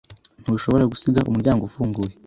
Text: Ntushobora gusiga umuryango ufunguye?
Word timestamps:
Ntushobora 0.43 0.89
gusiga 0.91 1.27
umuryango 1.29 1.61
ufunguye? 1.63 2.11